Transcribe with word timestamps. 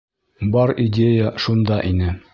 —Бар 0.55 0.73
идея 0.85 1.35
шунда 1.45 1.81
ине. 1.93 2.13